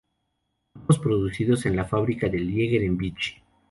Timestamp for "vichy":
2.97-3.35